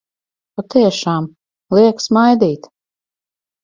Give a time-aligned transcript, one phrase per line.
[0.59, 1.29] Patiešām,
[1.79, 2.71] liek smaidīt!